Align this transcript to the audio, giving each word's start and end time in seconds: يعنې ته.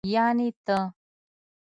يعنې 0.13 0.47
ته. 0.65 0.77